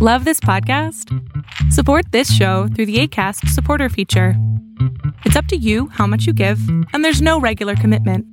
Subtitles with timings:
[0.00, 1.12] Love this podcast?
[1.72, 4.34] Support this show through the ACAST supporter feature.
[5.24, 6.60] It's up to you how much you give,
[6.92, 8.24] and there's no regular commitment.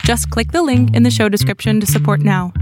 [0.00, 2.52] Just click the link in the show description to support now.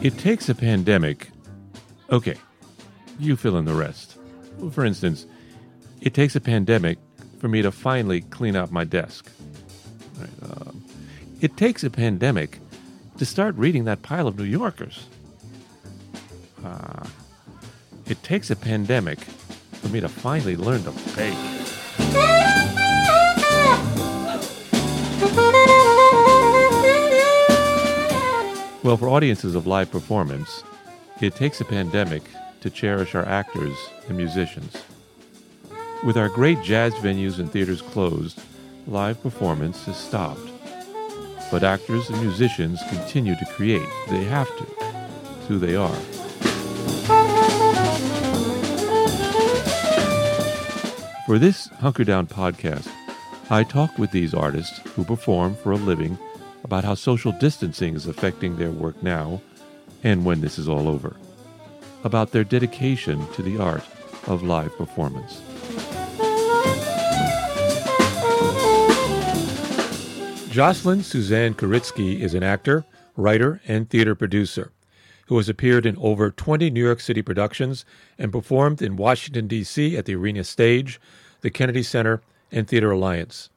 [0.00, 1.30] It takes a pandemic.
[2.12, 2.36] Okay,
[3.18, 4.16] you fill in the rest.
[4.70, 5.26] For instance,
[6.00, 6.98] it takes a pandemic
[7.40, 9.28] for me to finally clean out my desk.
[10.20, 10.84] Right, um,
[11.40, 12.60] it takes a pandemic
[13.20, 15.04] to start reading that pile of New Yorkers.
[16.64, 17.06] Uh,
[18.06, 21.34] it takes a pandemic for me to finally learn to bake.
[28.82, 30.64] Well, for audiences of live performance,
[31.20, 32.22] it takes a pandemic
[32.62, 33.76] to cherish our actors
[34.08, 34.82] and musicians.
[36.06, 38.40] With our great jazz venues and theaters closed,
[38.86, 40.49] live performance has stopped.
[41.50, 43.88] But actors and musicians continue to create.
[44.08, 44.66] They have to.
[45.38, 45.96] It's who they are.
[51.26, 52.88] For this Hunker Down podcast,
[53.50, 56.18] I talk with these artists who perform for a living
[56.64, 59.40] about how social distancing is affecting their work now
[60.04, 61.16] and when this is all over,
[62.04, 63.84] about their dedication to the art
[64.26, 65.40] of live performance.
[70.50, 72.84] Jocelyn Suzanne Kuritsky is an actor,
[73.16, 74.72] writer, and theater producer
[75.28, 77.84] who has appeared in over 20 New York City productions
[78.18, 79.96] and performed in Washington, D.C.
[79.96, 81.00] at the Arena Stage,
[81.42, 82.20] the Kennedy Center,
[82.50, 83.48] and Theater Alliance.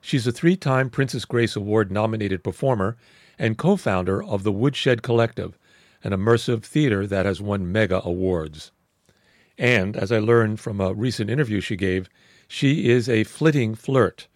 [0.00, 2.96] She's a three time Princess Grace Award nominated performer
[3.38, 5.56] and co founder of the Woodshed Collective,
[6.02, 8.72] an immersive theater that has won mega awards.
[9.56, 12.08] And, as I learned from a recent interview she gave,
[12.48, 14.26] she is a flitting flirt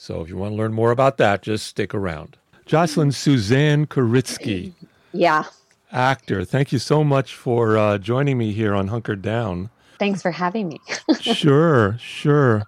[0.00, 2.38] so if you want to learn more about that, just stick around.
[2.64, 4.72] Jocelyn Suzanne Kuritsky.
[5.12, 5.44] Yeah.
[5.92, 6.46] Actor.
[6.46, 9.68] Thank you so much for uh, joining me here on Hunkered Down.
[9.98, 10.80] Thanks for having me.
[11.20, 12.62] sure, sure.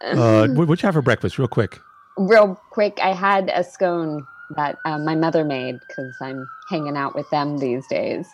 [0.00, 1.80] Uh, what'd you have for breakfast, real quick?
[2.18, 7.16] Real quick, I had a scone that uh, my mother made because I'm hanging out
[7.16, 8.28] with them these days.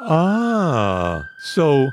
[0.00, 1.90] Ah, so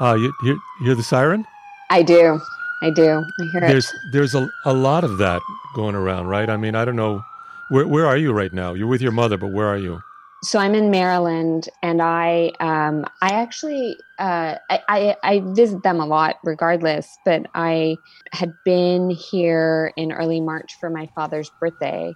[0.00, 1.44] uh, you, you hear the siren?
[1.90, 2.40] I do.
[2.82, 3.24] I do.
[3.40, 4.00] I hear there's, it.
[4.12, 5.40] There's a, a lot of that
[5.74, 6.48] going around, right?
[6.48, 7.22] I mean, I don't know.
[7.70, 8.74] Where, where are you right now?
[8.74, 10.00] You're with your mother, but where are you?
[10.44, 15.98] So I'm in Maryland, and I um, I actually uh, I, I, I visit them
[15.98, 17.08] a lot, regardless.
[17.24, 17.96] But I
[18.32, 22.14] had been here in early March for my father's birthday,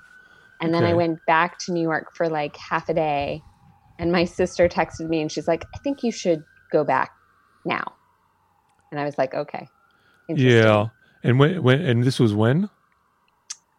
[0.60, 0.92] and then okay.
[0.92, 3.42] I went back to New York for like half a day.
[3.98, 7.10] And my sister texted me, and she's like, "I think you should go back
[7.64, 7.94] now."
[8.92, 9.68] And I was like, "Okay."
[10.38, 10.88] Yeah.
[11.22, 12.68] And when, when and this was when?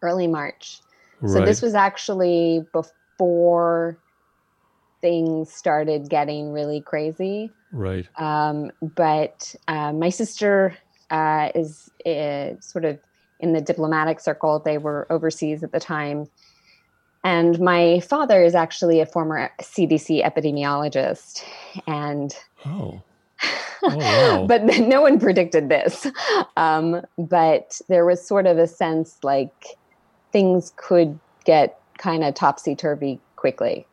[0.02, 0.80] Early March.
[1.20, 1.32] Right.
[1.32, 3.98] So this was actually before
[5.00, 7.50] things started getting really crazy.
[7.72, 8.08] Right.
[8.20, 10.76] Um, but uh, my sister
[11.10, 12.98] uh, is uh, sort of
[13.40, 14.60] in the diplomatic circle.
[14.60, 16.28] They were overseas at the time.
[17.24, 21.44] And my father is actually a former CDC epidemiologist.
[21.86, 22.34] And
[22.66, 23.02] oh.
[23.82, 24.46] Oh, wow.
[24.48, 26.06] but no one predicted this.
[26.56, 29.78] Um, but there was sort of a sense like
[30.32, 33.86] things could get kind of topsy turvy quickly.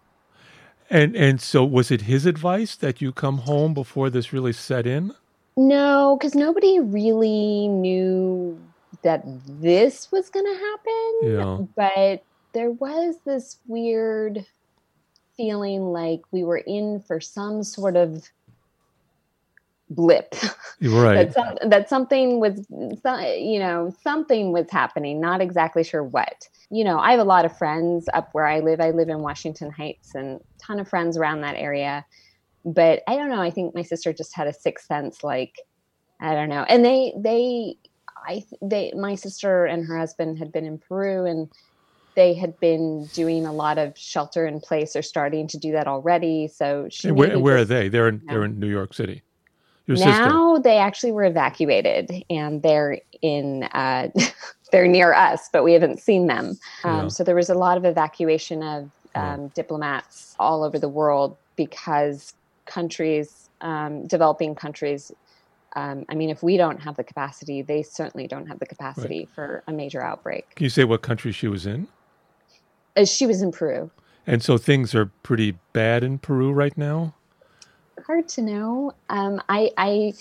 [0.90, 4.88] And and so was it his advice that you come home before this really set
[4.88, 5.14] in?
[5.56, 8.60] No, because nobody really knew
[9.04, 9.24] that
[9.62, 11.20] this was going to happen.
[11.24, 11.66] Yeah.
[11.76, 12.24] But
[12.54, 14.46] there was this weird
[15.38, 18.30] feeling like we were in for some sort of
[19.90, 20.36] blip.
[20.82, 21.30] Right.
[21.30, 26.48] That, some, that something was you know something was happening not exactly sure what.
[26.70, 28.80] You know i have a lot of friends up where i live.
[28.80, 32.06] I live in washington heights and a ton of friends around that area.
[32.64, 35.60] But i don't know i think my sister just had a sixth sense like
[36.22, 36.64] i don't know.
[36.64, 37.76] And they they
[38.26, 41.50] i they my sister and her husband had been in peru and
[42.16, 45.88] they had been doing a lot of shelter in place or starting to do that
[45.88, 46.48] already.
[46.48, 47.90] So she where, where just, are they?
[47.90, 49.24] They're in, you know, they're in new york city
[49.89, 50.69] your now sister.
[50.69, 54.09] they actually were evacuated and they're in uh,
[54.71, 56.59] they're near us, but we haven't seen them.
[56.83, 57.07] Um, yeah.
[57.07, 62.33] So there was a lot of evacuation of um, diplomats all over the world because
[62.65, 65.12] countries, um, developing countries.
[65.75, 69.19] Um, I mean, if we don't have the capacity, they certainly don't have the capacity
[69.19, 69.30] right.
[69.33, 70.56] for a major outbreak.
[70.56, 71.88] Can you say what country she was in?
[72.95, 73.89] Uh, she was in Peru.
[74.27, 77.15] And so things are pretty bad in Peru right now
[78.10, 78.92] hard to know.
[79.10, 80.14] Um, I I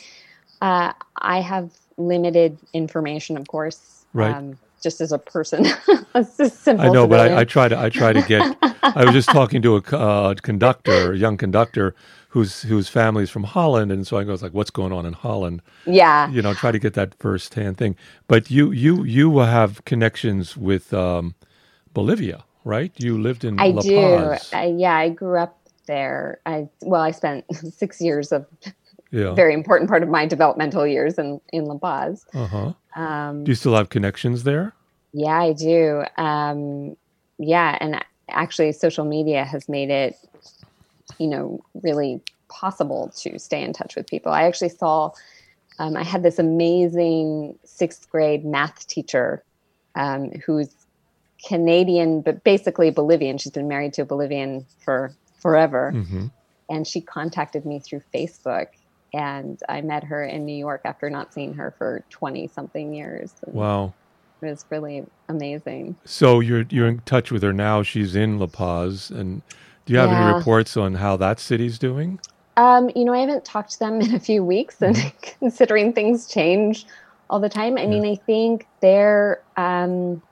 [0.61, 4.05] uh, I have limited information, of course.
[4.13, 4.35] Right.
[4.35, 5.67] Um, just as a person.
[6.15, 6.25] a
[6.67, 7.19] I know, but.
[7.19, 8.57] I, I try to I try to get.
[8.83, 11.95] I was just talking to a uh, conductor, a young conductor,
[12.29, 15.63] whose whose family's from Holland, and so I goes like, "What's going on in Holland?"
[15.87, 16.31] yeah.
[16.31, 17.97] You know, try to get that first hand thing.
[18.29, 21.35] But you you you will have connections with um,
[21.93, 22.93] Bolivia, right?
[22.99, 23.97] You lived in I La do.
[23.97, 24.51] Paz.
[24.53, 25.59] I, yeah, I grew up
[25.89, 26.41] there.
[26.47, 27.45] I well, I spent
[27.75, 28.47] six years of
[29.11, 29.35] yeah.
[29.35, 32.25] very important part of my developmental years in in La Paz.
[32.33, 32.73] Uh huh.
[32.95, 34.75] Um, Do you still have connections there?
[35.13, 36.05] yeah, I do.
[36.17, 36.97] Um,
[37.39, 40.17] yeah, and actually, social media has made it,
[41.19, 44.33] you know, really possible to stay in touch with people.
[44.33, 45.11] I actually saw.
[45.81, 49.45] Um, I had this amazing sixth grade math teacher
[49.95, 50.75] um, who's
[51.47, 53.39] Canadian, but basically Bolivian.
[53.39, 55.93] She's been married to a Bolivian for forever.
[55.93, 56.27] hmm
[56.69, 58.67] And she contacted me through Facebook.
[59.15, 63.33] And I met her in New York after not seeing her for 20 something years.
[63.47, 63.95] And Wow.
[64.43, 65.97] It was really amazing.
[66.05, 67.83] So you're you're in touch with her now.
[67.83, 69.43] She's in La Paz, and
[69.85, 72.21] do you have any reports on how that city's doing?
[72.57, 75.09] Um, you know, I haven't talked to them in a few weeks, and Mm-hmm.
[75.41, 76.87] considering things change
[77.31, 80.23] all the time, I mean, I think they're um,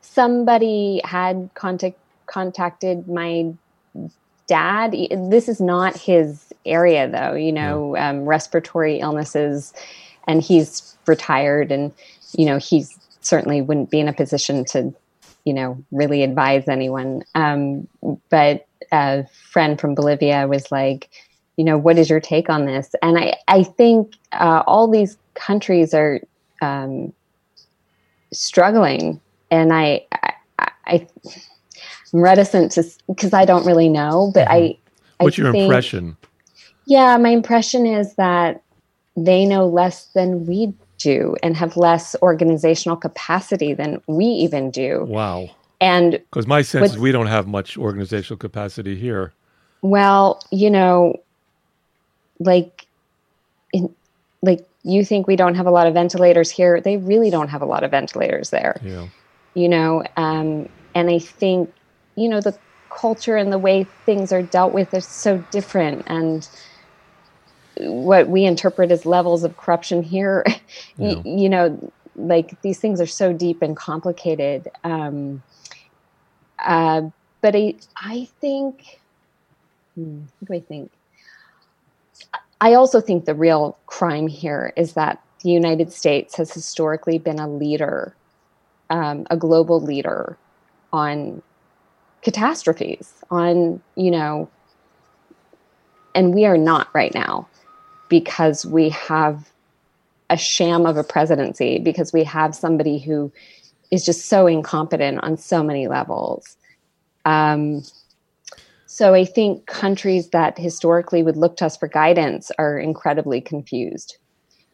[0.00, 3.52] somebody had contact contacted my
[4.46, 4.92] dad.
[5.10, 7.34] This is not his area, though.
[7.34, 9.72] You know, um, respiratory illnesses,
[10.26, 11.92] and he's retired, and
[12.36, 12.84] you know, he
[13.20, 14.92] certainly wouldn't be in a position to,
[15.44, 17.24] you know, really advise anyone.
[17.34, 17.88] Um,
[18.28, 21.10] but a friend from Bolivia was like,
[21.56, 22.94] you know, what is your take on this?
[23.02, 26.20] And I, I think uh, all these countries are
[26.60, 27.12] um,
[28.32, 29.20] struggling,
[29.50, 31.06] and I, I, I
[32.14, 34.78] I'm reticent to because I don't really know, but I.
[35.18, 36.16] What's I your think- impression?
[36.86, 38.62] Yeah, my impression is that
[39.16, 45.04] they know less than we do and have less organizational capacity than we even do.
[45.08, 45.48] Wow.
[45.80, 49.32] And Because my sense What's- is we don't have much organizational capacity here.
[49.82, 51.16] well, you know,
[52.38, 52.86] like
[53.72, 53.92] in
[54.42, 57.62] like you think we don't have a lot of ventilators here, they really don't have
[57.62, 58.78] a lot of ventilators there.
[58.84, 59.06] Yeah.
[59.54, 61.72] you know um, and i think
[62.16, 62.58] you know the
[62.90, 66.04] culture and the way things are dealt with is so different.
[66.06, 66.48] And
[67.76, 70.44] what we interpret as levels of corruption here
[70.98, 71.16] Yeah.
[71.16, 74.68] y- you know like these things are so deep and complicated.
[74.84, 75.42] Um,
[76.64, 77.02] uh,
[77.42, 79.00] but I, I think
[79.96, 80.92] hmm, what do i think?
[82.60, 87.38] I also think the real crime here is that the united states has historically been
[87.40, 88.16] a leader
[88.90, 90.38] um, a global leader
[90.92, 91.42] on
[92.24, 94.48] catastrophes on you know
[96.14, 97.46] and we are not right now
[98.08, 99.50] because we have
[100.30, 103.30] a sham of a presidency because we have somebody who
[103.90, 106.56] is just so incompetent on so many levels
[107.26, 107.82] um,
[108.86, 114.16] so i think countries that historically would look to us for guidance are incredibly confused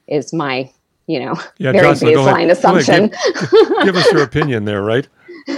[0.06, 0.70] is my
[1.08, 2.35] you know Yeah, very Jocelyn, ahead.
[2.37, 2.50] baseline ahead.
[2.50, 3.11] assumption
[3.41, 5.08] Give, give us your opinion there, right?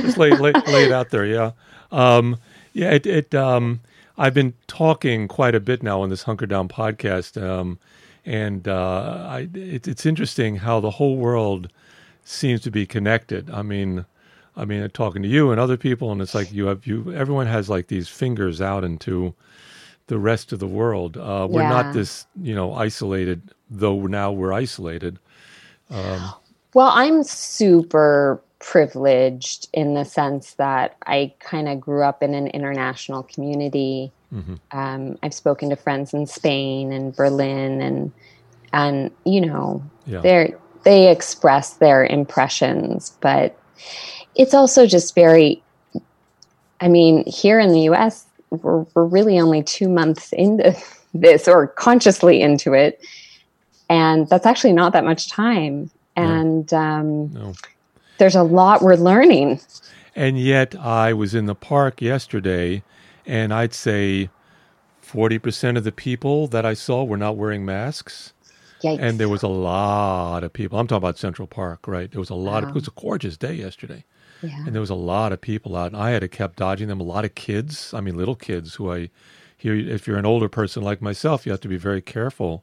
[0.00, 1.26] Just lay, lay, lay it out there.
[1.26, 1.52] Yeah.
[1.92, 2.38] Um,
[2.72, 2.92] yeah.
[2.92, 3.80] It, it, um,
[4.18, 7.40] I've been talking quite a bit now on this Hunker Down podcast.
[7.42, 7.78] Um,
[8.26, 11.70] and uh, I, it, it's interesting how the whole world
[12.24, 13.50] seems to be connected.
[13.50, 14.06] I mean,
[14.56, 17.12] I mean, talking to you and other people, and it's like you have you.
[17.14, 19.34] Everyone has like these fingers out into
[20.08, 21.16] the rest of the world.
[21.16, 21.68] Uh, we're Yeah.
[21.70, 23.42] not this, you know, isolated.
[23.70, 25.18] Though now we're isolated.
[26.74, 32.46] Well, I'm super privileged in the sense that I kind of grew up in an
[32.46, 34.12] international community.
[34.32, 34.58] Mhm.
[34.70, 38.12] Um, I've spoken to friends in Spain and Berlin, and
[38.72, 40.20] and you know, Yeah.
[40.20, 40.54] they
[40.84, 43.56] they express their impressions, but
[44.34, 45.62] it's also just very.
[46.80, 50.74] I mean, here in the U.S., we're we're really only two months into
[51.14, 53.00] this, or consciously into it,
[53.90, 55.90] and that's actually not that much time.
[56.16, 57.52] And um, No.
[58.22, 59.60] There's a lot we're learning.
[60.14, 62.84] And yet, I was in the park yesterday,
[63.26, 64.30] and I'd say
[65.04, 68.32] 40% of the people that I saw were not wearing masks.
[68.80, 69.00] Yikes.
[69.00, 70.78] And there was a lot of people.
[70.78, 72.12] I'm talking about Central Park, right?
[72.12, 74.04] There was a lot of, it was a gorgeous day yesterday.
[74.40, 74.56] yeah.
[74.66, 75.92] And there was a lot of people out.
[75.92, 77.00] And I had to kept dodging them.
[77.00, 79.10] A lot of kids, I mean, little kids who I
[79.56, 82.62] hear, if you're an older person like myself, you have to be very careful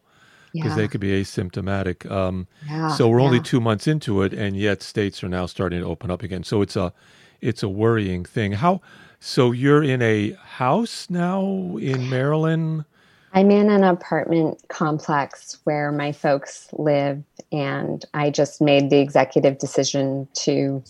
[0.54, 0.76] because yeah.
[0.76, 2.10] they could be asymptomatic.
[2.10, 2.90] Um, yeah.
[2.90, 3.44] so we're only yeah.
[3.44, 6.44] two months into it, and yet states are now starting to open up again.
[6.44, 6.94] So it's a
[7.42, 8.54] it's a worrying thing.
[8.54, 8.82] How?
[9.20, 12.86] So you're in a house now in Maryland
[13.34, 19.60] I'm in an apartment complex where my folks live, and I just made the executive
[19.60, 20.84] decision to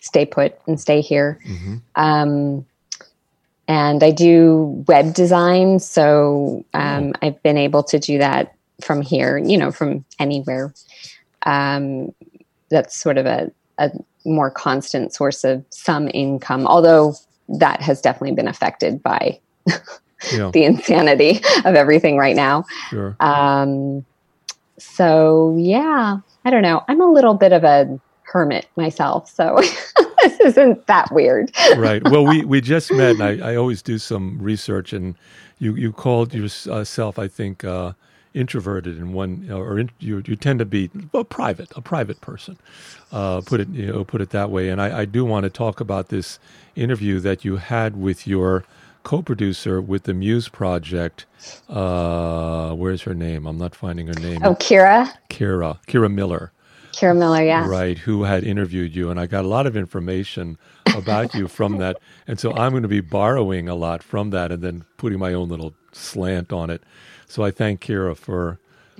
[0.00, 1.40] stay put and stay here.
[1.46, 1.76] Mm-hmm.
[1.96, 2.66] Um,
[3.68, 7.26] and I do web design, so um, oh.
[7.26, 10.74] I've been able to do that from here, you know, from anywhere.
[11.44, 12.14] Um,
[12.68, 13.90] that's sort of a, a
[14.24, 17.14] more constant source of some income, although
[17.48, 19.38] that has definitely been affected by
[20.32, 20.50] yeah.
[20.52, 22.64] the insanity of everything right now.
[22.90, 23.16] Sure.
[23.20, 24.04] Um,
[24.78, 26.82] so yeah, I don't know.
[26.88, 29.58] I'm a little bit of a hermit myself, so
[30.22, 31.52] this isn't that weird.
[31.76, 32.02] right.
[32.04, 35.14] Well, we we just met, and I, I always do some research, and
[35.58, 37.64] you you called yourself, I think.
[37.64, 37.92] Uh,
[38.36, 42.58] introverted and one or in, you you tend to be a private a private person
[43.12, 44.68] uh, put it you know put it that way.
[44.68, 46.38] And I, I do want to talk about this
[46.74, 48.64] interview that you had with your
[49.04, 51.26] co-producer with the Muse project.
[51.68, 53.46] Uh, where's her name?
[53.46, 54.40] I'm not finding her name.
[54.44, 55.12] Oh Kira?
[55.30, 56.52] Kira Kira Miller.
[56.92, 57.66] Kira Miller yeah.
[57.66, 60.58] Right who had interviewed you and I got a lot of information
[60.94, 61.98] about you from that.
[62.26, 65.34] And so I'm going to be borrowing a lot from that and then putting my
[65.34, 66.82] own little slant on it
[67.26, 68.58] so I thank Kira for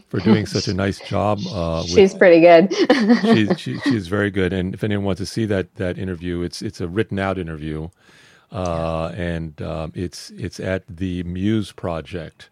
[0.09, 1.40] for doing such a nice job.
[1.50, 2.75] Uh, she's pretty good.
[3.23, 4.52] she's she, she's very good.
[4.52, 7.88] And if anyone wants to see that that interview, it's it's a written out interview,
[8.52, 12.50] uh, and um, it's it's at the Muse Project.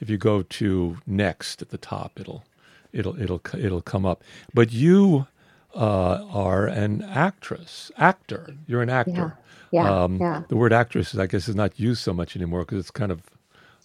[0.00, 2.44] If you go to next at the top, it'll
[2.92, 4.22] it'll it'll it'll come up.
[4.54, 5.26] But you
[5.74, 8.54] uh, are an actress, actor.
[8.66, 9.12] You're an actor.
[9.12, 9.30] Yeah.
[9.72, 10.42] Yeah, um, yeah.
[10.48, 13.22] The word actress, I guess, is not used so much anymore because it's kind of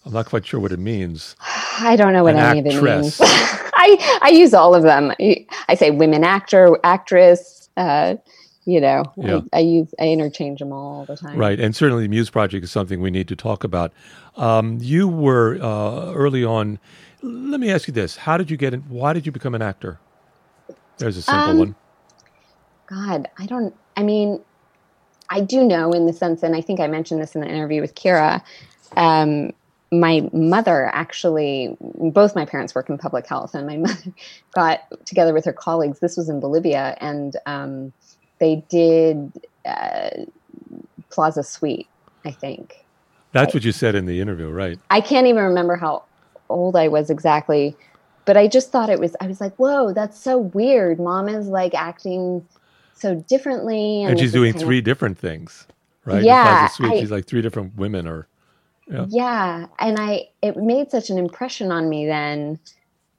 [0.06, 1.34] I'm not quite sure what it means.
[1.80, 2.76] I don't know what An any actress.
[2.76, 3.20] of it means.
[3.74, 5.12] I, I use all of them.
[5.68, 8.14] I say women actor, actress, uh,
[8.64, 9.40] you know, yeah.
[9.52, 11.36] I, I, use, I interchange them all, all the time.
[11.36, 11.58] Right.
[11.58, 13.92] And certainly the Muse Project is something we need to talk about.
[14.36, 16.78] Um, you were uh, early on,
[17.22, 18.16] let me ask you this.
[18.16, 18.82] How did you get in?
[18.82, 19.98] Why did you become an actor?
[20.98, 21.74] There's a simple um, one.
[22.86, 24.40] God, I don't, I mean,
[25.30, 27.80] I do know in the sense, and I think I mentioned this in the interview
[27.80, 28.42] with Kira,
[28.96, 29.52] um,
[29.92, 34.12] my mother actually, both my parents work in public health, and my mother
[34.54, 36.00] got together with her colleagues.
[36.00, 37.92] This was in Bolivia, and um,
[38.38, 39.32] they did
[39.64, 40.10] uh,
[41.10, 41.88] Plaza Suite,
[42.24, 42.84] I think.
[43.32, 44.78] That's what you said in the interview, right?
[44.90, 46.04] I can't even remember how
[46.48, 47.76] old I was exactly,
[48.24, 50.98] but I just thought it was, I was like, whoa, that's so weird.
[50.98, 52.46] Mom is like acting
[52.94, 54.02] so differently.
[54.02, 55.66] And, and she's doing three of, different things,
[56.06, 56.22] right?
[56.22, 56.68] Yeah.
[56.68, 58.26] Suite, I, she's like three different women or
[58.88, 59.06] yeah.
[59.08, 59.66] yeah.
[59.78, 62.58] And I, it made such an impression on me then.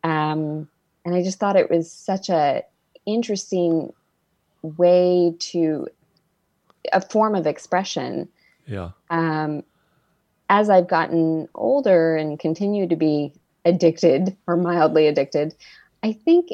[0.03, 0.67] Um,
[1.05, 2.63] and I just thought it was such a
[3.05, 3.93] interesting
[4.61, 5.87] way to,
[6.93, 8.29] a form of expression.
[8.65, 8.91] Yeah.
[9.09, 9.63] Um,
[10.49, 13.33] as I've gotten older and continue to be
[13.65, 15.55] addicted or mildly addicted,
[16.03, 16.49] I think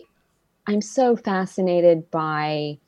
[0.66, 2.80] I'm so fascinated by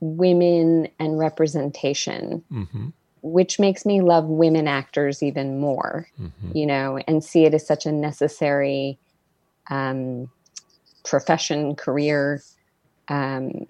[0.00, 2.42] women and representation.
[2.50, 2.88] Mm-hmm
[3.22, 6.56] which makes me love women actors even more, mm-hmm.
[6.56, 8.98] you know, and see it as such a necessary
[9.68, 10.30] um,
[11.04, 12.42] profession, career.
[13.08, 13.66] Um,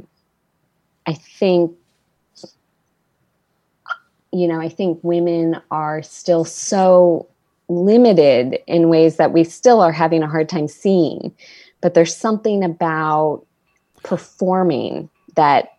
[1.07, 1.73] I think,
[4.33, 7.27] you know, I think women are still so
[7.69, 11.35] limited in ways that we still are having a hard time seeing.
[11.81, 13.45] But there's something about
[14.03, 15.79] performing that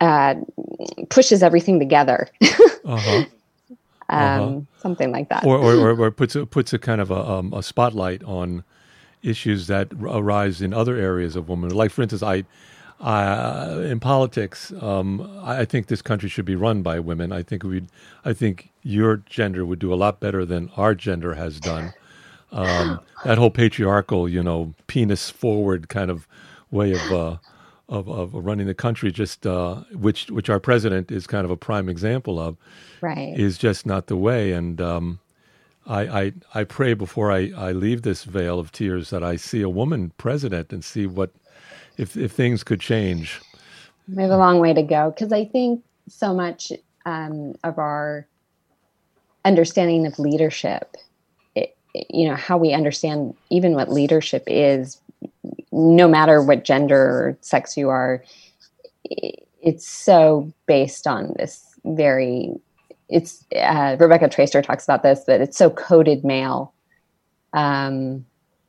[0.00, 0.34] uh,
[1.08, 2.28] pushes everything together.
[2.84, 3.24] uh-huh.
[4.08, 4.60] Um, uh-huh.
[4.78, 7.62] Something like that, or, or, or, puts a, puts a kind of a, um, a
[7.62, 8.64] spotlight on
[9.22, 11.70] issues that arise in other areas of women.
[11.70, 12.44] Like, for instance, I,
[13.00, 17.32] uh, in politics, um, I think this country should be run by women.
[17.32, 17.84] I think we,
[18.24, 21.94] I think your gender would do a lot better than our gender has done.
[22.52, 26.28] Um, that whole patriarchal, you know, penis forward kind of
[26.70, 27.36] way of uh,
[27.92, 31.56] of, of running the country, just uh, which which our president is kind of a
[31.56, 32.56] prime example of,
[33.02, 33.38] right.
[33.38, 34.52] is just not the way.
[34.52, 35.20] And um,
[35.86, 39.60] I, I I pray before I, I leave this vale of tears that I see
[39.60, 41.32] a woman president and see what
[41.98, 43.40] if if things could change.
[44.08, 46.72] We have a long way to go because I think so much
[47.04, 48.26] um, of our
[49.44, 50.96] understanding of leadership,
[51.54, 54.98] it, you know, how we understand even what leadership is
[55.72, 58.22] no matter what gender or sex you are,
[59.04, 62.52] it's so based on this very.
[63.08, 66.72] It's uh, Rebecca Traister talks about this, but it's so coded male.
[67.52, 68.24] Um,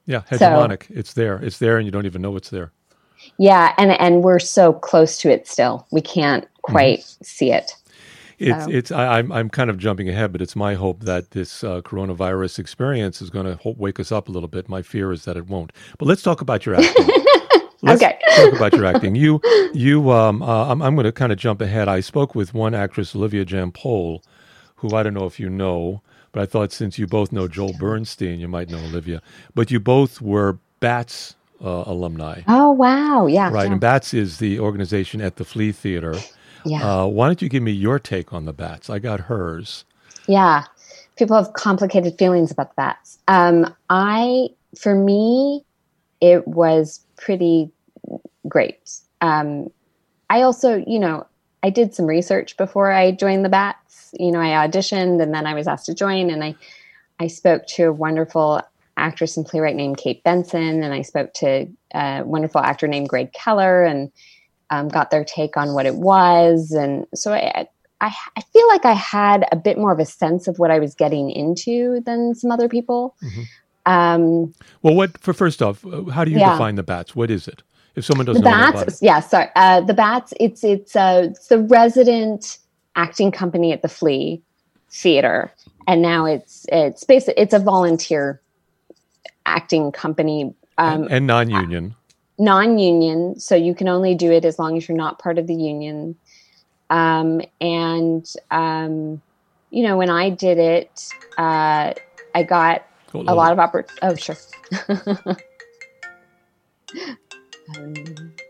[0.05, 0.87] yeah, hegemonic.
[0.87, 1.37] So, it's there.
[1.37, 2.71] It's there, and you don't even know it's there.
[3.37, 5.87] Yeah, and and we're so close to it still.
[5.91, 7.23] We can't quite mm-hmm.
[7.23, 7.71] see it.
[8.47, 11.31] It's So- it's I, I'm I'm kind of jumping ahead, but it's my hope that
[11.31, 14.67] this uh, coronavirus experience is going to wake us up a little bit.
[14.69, 15.71] My fear is that it won't.
[15.97, 17.07] But let's talk about your acting.
[17.85, 18.17] Let's Okay.
[18.37, 19.15] talk about your acting.
[19.15, 19.41] You
[19.73, 21.89] you um uh, I'm I'm going to kind of jump ahead.
[21.89, 24.21] I spoke with one actress, Olivia Jampol,
[24.77, 27.73] who I don't know if you know, but I thought since you both know Joel
[27.77, 29.21] Bernstein, you might know Olivia.
[29.53, 32.43] But you both were Bats uh, alumni.
[32.47, 33.71] Oh wow, yeah, Right, yeah.
[33.73, 36.15] and Bats is the organization at the Flea Theater.
[36.65, 37.01] Yeah.
[37.03, 38.89] Uh, why don't you give me your take on the Bats?
[38.89, 39.85] I got hers.
[40.27, 40.63] Yeah,
[41.17, 42.97] people have complicated feelings about that.
[43.27, 45.63] Um, I, for me,
[46.21, 47.71] it was pretty
[48.47, 48.99] great.
[49.21, 49.69] Um,
[50.29, 51.27] I also, you know,
[51.61, 54.13] I did some research before I joined the Bats.
[54.19, 56.55] You know, I auditioned and then I was asked to join, and I,
[57.19, 58.61] I spoke to a wonderful
[58.97, 63.33] actress and playwright named Kate Benson, and I spoke to a wonderful actor named Greg
[63.33, 64.11] Keller, and
[64.73, 67.67] um, got their take on what it was, and so I,
[68.01, 70.79] I, I feel like I had a bit more of a sense of what I
[70.79, 73.15] was getting into than some other people.
[73.23, 73.43] Mhm.
[73.85, 76.51] Um, Well, what for first off, uh, how do you Yeah.
[76.53, 77.15] define the Bats?
[77.15, 77.59] What is it?
[77.95, 78.45] If someone doesn't it.
[78.45, 80.33] bats, yeah, sorry, uh, the bats.
[80.39, 82.57] It's it's uh, it's the resident
[82.95, 84.41] acting company at the Flea
[84.89, 85.51] Theater,
[85.85, 88.41] and now it's it's basically it's a volunteer
[89.45, 90.53] acting company.
[90.79, 91.95] Um, and, and non-union.
[92.43, 95.55] Non-union so you can only do it as long as you're not part of the
[95.55, 96.15] union
[96.89, 99.21] um, and um,
[99.69, 101.07] you know when i did it
[101.37, 101.93] uh,
[102.35, 103.37] i got Hold a on.
[103.37, 104.37] lot of oppor- oh sure
[107.77, 108.33] um,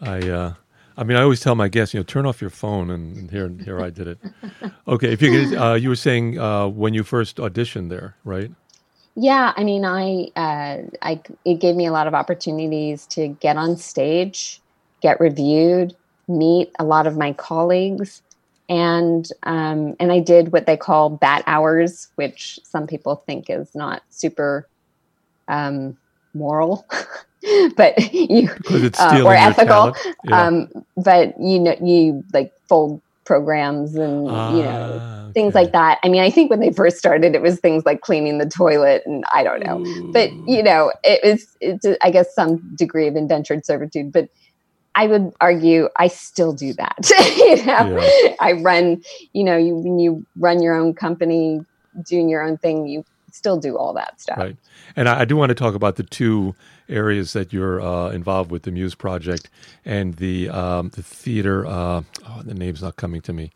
[0.00, 0.54] I, uh,
[0.96, 3.30] I mean, I always tell my guests, you know, turn off your phone, and, and
[3.30, 4.18] here, here I did it.
[4.88, 8.52] Okay, if you could, uh, you were saying uh, when you first auditioned there, right?
[9.16, 13.56] Yeah i mean i uh, i it gave me a lot of opportunities to get
[13.56, 14.60] on stage
[15.02, 15.96] get reviewed
[16.28, 18.22] meet a lot of my colleagues
[18.68, 23.74] and um, and i did what they call bat hours which some people think is
[23.74, 24.68] not super
[25.48, 25.96] um,
[26.34, 26.86] moral
[27.76, 28.48] but you
[28.98, 29.94] uh, or ethical.
[30.24, 30.46] Yeah.
[30.46, 35.62] um, but you know you like fold programs and you know Ah, things okay.
[35.62, 35.98] like that.
[36.04, 39.02] I mean i think when they first started it was things like cleaning the toilet
[39.06, 39.80] and i don't know.
[40.12, 44.28] But you know it was it's i guess some degree of indentured servitude but
[44.94, 46.98] i would argue i still do that
[47.36, 47.88] you know?
[48.40, 51.64] I run you know you when you run your own company
[52.08, 53.04] doing your own thing you
[53.36, 54.56] still do all that stuff Right.
[54.96, 56.54] And I, I do want to talk about the two
[56.88, 59.50] areas that you're uh, involved with the Muse Project
[59.84, 61.66] and the um, the theater.
[61.66, 63.50] Uh, oh, the name's not coming to me.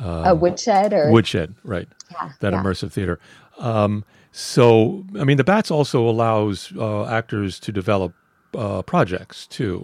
[0.00, 1.88] a woodshed or Woodshed, right?
[2.12, 2.62] yeah, That yeah.
[2.62, 3.18] immersive theater.
[3.58, 8.12] Um, so, I mean, the Bats also allows uh, actors to develop
[8.54, 9.82] uh, projects too.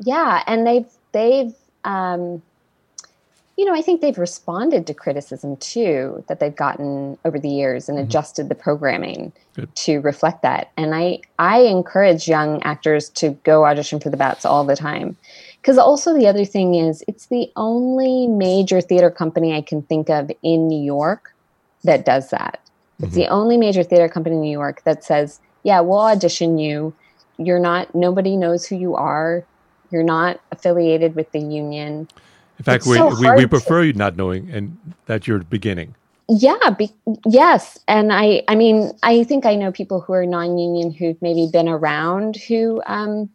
[0.00, 2.42] yeah and they've they've um
[3.58, 7.88] you know i think they've responded to criticism too that they've gotten over the years
[7.88, 8.06] and mm-hmm.
[8.06, 9.74] adjusted the programming Good.
[9.74, 10.70] to reflect that.
[10.78, 15.16] And i i encourage young actors to go audition for the bats all the time.
[15.60, 20.08] Because also the other thing is it's the only major theater company i can think
[20.08, 21.34] of in new york
[21.84, 22.60] that does that.
[23.00, 23.32] It's the mm-hmm.
[23.32, 26.94] only major theater company in new york that says yeah we'll audition you.
[27.38, 29.44] You're not nobody knows who you are.
[29.90, 32.06] You're not affiliated with the union
[32.58, 35.94] In fact, we, so we, we to- prefer you not knowing and that you're beginning.
[36.28, 36.90] yeah be,
[37.24, 41.48] yes and i i mean i think i know people who are non-union who've maybe
[41.50, 43.30] been around who um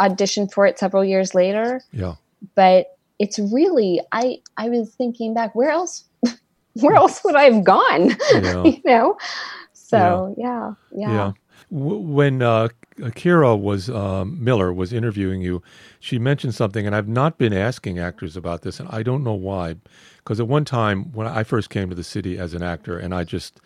[0.00, 2.14] auditioned for it several years later Yeah.
[2.54, 6.04] but it's really i i was thinking back where else
[6.80, 8.64] where else would i have gone Yeah.
[8.64, 9.18] you know
[9.74, 11.32] so yeah yeah, Yeah.
[11.70, 12.68] W- when uh,
[13.02, 15.62] Akira was um, Miller was interviewing you,
[16.00, 19.34] she mentioned something, and I've not been asking actors about this, and I don't know
[19.34, 19.76] why.
[20.18, 23.14] Because at one time, when I first came to the city as an actor, and
[23.14, 23.60] I just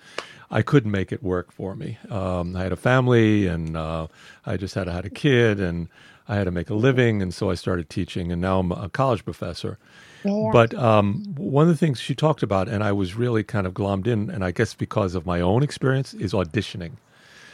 [0.51, 1.99] I couldn't make it work for me.
[2.11, 4.07] Um, I had a family, and uh,
[4.47, 5.89] I just had had a kid, and
[6.29, 8.89] I had to make a living, and so I started teaching, and now I'm a
[8.89, 9.79] college professor.
[10.25, 10.51] Yeah, yeah.
[10.53, 13.75] But um, one of the things she talked about, and I was really kind of
[13.75, 16.93] glommed in, and I guess because of my own experience, is auditioning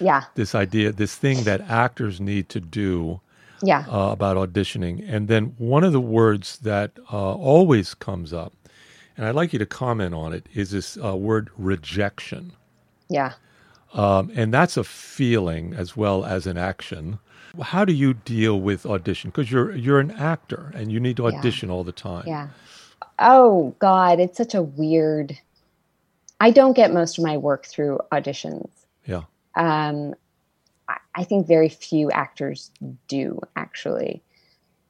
[0.01, 3.21] yeah this idea, this thing that actors need to do
[3.63, 5.05] yeah uh, about auditioning.
[5.09, 8.53] And then one of the words that uh, always comes up,
[9.17, 12.53] and I'd like you to comment on it, is this uh, word rejection.
[13.09, 13.33] yeah
[13.95, 17.19] Um, and that's a feeling as well as an action.
[17.63, 19.31] How do you deal with audition?
[19.31, 21.39] Because you're you're an actor and you need to Yeah.
[21.39, 22.27] audition all the time.
[22.27, 22.51] Yeah.
[23.19, 25.39] Oh God, it's such a weird.
[26.41, 28.71] I don't get most of my work through auditions.
[29.07, 29.25] Yeah.
[29.59, 30.15] Um,
[31.15, 32.71] I, think very few actors
[33.09, 34.23] do actually.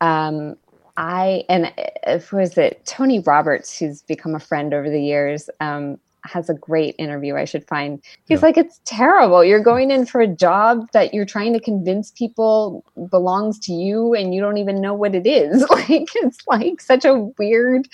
[0.01, 0.57] Um,
[0.97, 1.73] I and
[2.07, 6.55] if was it Tony Roberts, who's become a friend over the years, um, has a
[6.55, 8.03] great interview I should find.
[8.27, 8.47] He's yeah.
[8.47, 9.45] like, it's terrible.
[9.45, 14.15] You're going in for a job that you're trying to convince people belongs to you
[14.15, 15.63] and you don't even know what it is.
[15.71, 17.89] like it's like such a weird,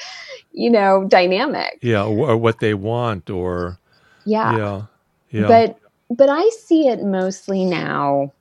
[0.53, 1.79] you know, dynamic.
[1.83, 3.79] Yeah, or what they want or
[4.25, 4.57] Yeah.
[4.57, 4.83] Yeah.
[5.31, 5.49] Yeah.
[5.49, 5.79] But
[6.17, 8.33] but I see it mostly now.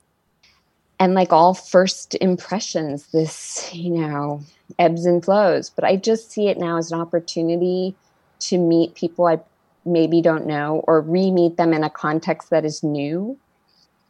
[1.00, 4.42] And like all first impressions this, you know,
[4.78, 7.94] ebbs and flows, but I just see it now as an opportunity
[8.40, 9.40] to meet people I
[9.84, 13.36] maybe don't know or re-meet them in a context that is new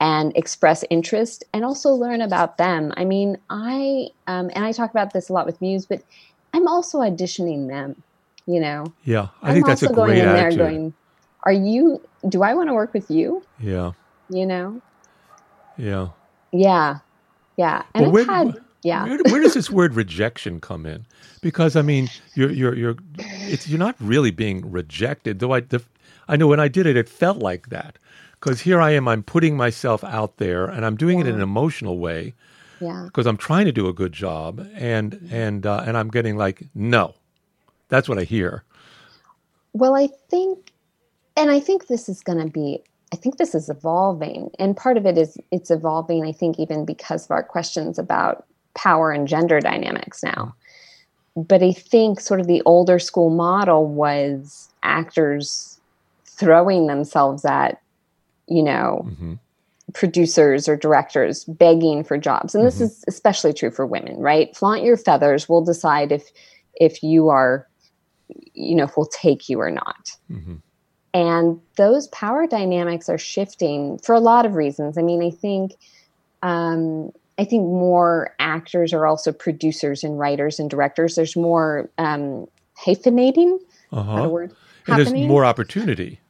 [0.01, 2.93] and express interest and also learn about them.
[2.97, 6.03] I mean i um, and i talk about this a lot with muse but
[6.53, 8.03] i'm also auditioning them
[8.47, 8.85] you know?
[9.05, 10.61] Yeah i I'm think that's a great going in attitude.
[10.61, 10.95] there going
[11.45, 13.93] are you do i want to work with you yeah
[14.29, 14.81] you know
[15.77, 16.09] yeah
[16.53, 16.99] yeah
[17.57, 21.07] yeah and well, had, yeah where, where does this word rejection come in
[21.45, 25.39] because I mean, you're you're you're it's you're not really being rejected.
[25.39, 25.85] Though I the,
[26.27, 27.99] I know when I did it, it felt like that
[28.33, 29.07] because here I am.
[29.07, 31.27] I'm putting myself out there, and I'm doing yeah.
[31.27, 32.33] it in an emotional way.
[32.81, 33.05] Yeah.
[33.05, 36.63] Because I'm trying to do a good job, and and uh, and I'm getting like
[36.75, 37.15] no,
[37.89, 38.65] that's what I hear.
[39.75, 40.73] Well, I think,
[41.37, 42.83] and I think this is going to be.
[43.13, 46.25] I think this is evolving, and part of it is it's evolving.
[46.25, 50.55] I think even because of our questions about power and gender dynamics now
[51.37, 55.81] but I think sort of the older school model was actors
[56.25, 57.81] throwing themselves at,
[58.47, 59.35] you know, mm-hmm.
[59.93, 62.55] producers or directors begging for jobs.
[62.55, 62.85] And this mm-hmm.
[62.85, 64.55] is especially true for women, right?
[64.57, 65.49] Flaunt your feathers.
[65.49, 66.31] We'll decide if
[66.81, 67.69] if you are,
[68.53, 70.17] you know, if we'll take you or not.
[70.31, 70.57] Mm-hmm.
[71.15, 74.99] And those power dynamics are shifting for a lot of reasons.
[74.99, 75.77] I mean, I think
[76.43, 81.15] um, I think more actors are also producers and writers and directors.
[81.15, 82.47] There's more um,
[82.77, 83.59] hyphenating.
[83.93, 84.29] Uh-huh.
[84.29, 84.53] word?
[84.87, 86.21] And there's more opportunity.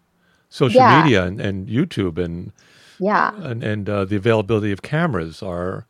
[0.51, 1.03] Social yeah.
[1.03, 2.53] media and, and, YouTube and
[3.01, 5.85] yeah, and, and uh, the availability of cameras are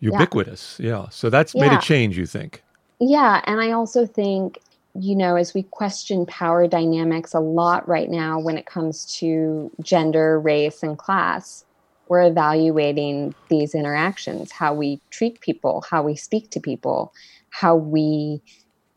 [0.00, 0.80] ubiquitous.
[0.80, 1.08] Yeah, yeah.
[1.10, 1.68] so that's yeah.
[1.68, 2.18] made a change.
[2.18, 2.64] You think?
[2.98, 4.58] Yeah, and I also think
[4.94, 9.70] you know as we question power dynamics a lot right now when it comes to
[9.82, 11.64] gender, race, and class
[12.08, 17.12] we're evaluating these interactions how we treat people how we speak to people
[17.50, 18.40] how we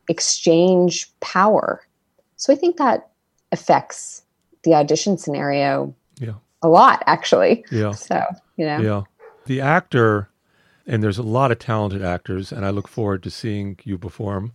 [0.08, 1.86] exchange power.
[2.36, 3.10] So i think that
[3.52, 4.24] affects
[4.64, 6.34] the audition scenario yeah.
[6.62, 7.66] a lot actually.
[7.72, 7.92] Yeah.
[7.92, 8.24] So
[8.58, 8.80] you know.
[8.80, 9.02] Yeah.
[9.46, 10.30] The actor
[10.88, 14.54] and there's a lot of talented actors and i look forward to seeing you perform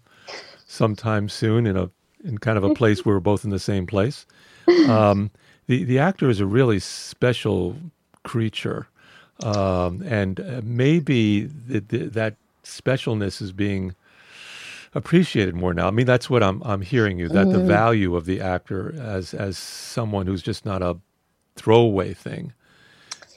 [0.66, 1.90] sometime soon in a
[2.24, 4.26] in kind of a place where we're both in the same place
[4.88, 5.30] um,
[5.66, 7.76] the the actor is a really special
[8.22, 8.88] creature.
[9.42, 13.94] Um, and uh, maybe the, the, that specialness is being
[14.94, 15.88] appreciated more now.
[15.88, 17.58] I mean, that's what I'm I'm hearing you that mm-hmm.
[17.58, 20.96] the value of the actor as as someone who's just not a
[21.54, 22.52] throwaway thing,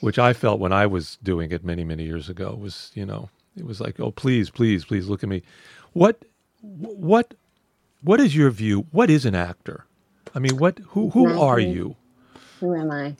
[0.00, 3.28] which I felt when I was doing it many many years ago was you know
[3.56, 5.42] it was like oh please please please look at me,
[5.92, 6.24] what
[6.62, 7.34] what
[8.02, 8.86] what is your view?
[8.92, 9.86] What is an actor?
[10.34, 11.96] I mean, what who who are you?
[12.60, 13.16] Who am I?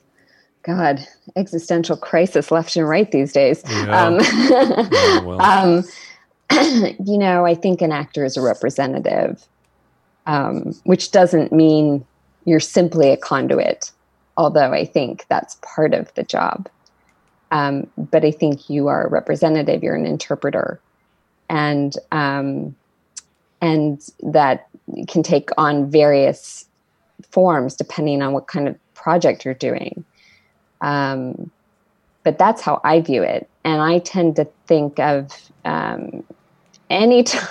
[0.62, 3.62] God, existential crisis left and right these days.
[3.68, 4.04] Yeah.
[4.04, 5.40] Um, yeah, well.
[5.40, 5.84] um,
[7.04, 9.42] you know, I think an actor is a representative,
[10.26, 12.04] um, which doesn't mean
[12.44, 13.90] you're simply a conduit,
[14.36, 16.68] although I think that's part of the job.
[17.50, 20.80] Um, but I think you are a representative, you're an interpreter.
[21.48, 22.76] And um,
[23.60, 24.68] and that
[25.08, 26.66] can take on various
[27.30, 30.04] forms depending on what kind of project you're doing.
[30.80, 31.50] Um,
[32.24, 33.48] but that's how I view it.
[33.64, 35.32] And I tend to think of
[35.64, 36.24] um,
[36.88, 37.48] any time.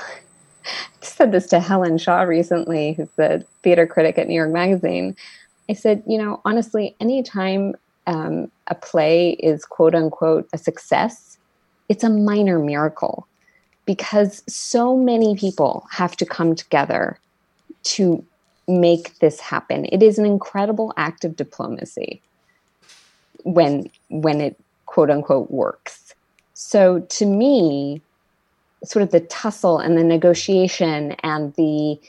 [0.65, 5.15] I said this to Helen Shaw recently, who's the theater critic at New York Magazine.
[5.69, 7.75] I said, you know, honestly, anytime
[8.07, 11.37] um, a play is quote unquote a success,
[11.87, 13.27] it's a minor miracle
[13.89, 17.17] because so many people have to come together
[17.81, 18.23] to
[18.67, 19.85] make this happen.
[19.85, 22.21] It is an incredible act of diplomacy
[23.45, 26.13] when when it quote unquote works.
[26.53, 28.03] So to me,
[28.83, 31.99] sort of the tussle and the negotiation and the